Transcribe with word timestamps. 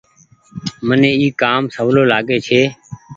من 0.87 0.99
اي 1.19 1.27
ڪآم 1.41 1.63
سولو 1.75 2.03
لآگي 2.11 2.37
ڇي۔ 2.47 2.61